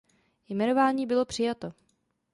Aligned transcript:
Jmenování 0.49 1.05
bylo 1.07 1.25
přijato. 1.25 1.73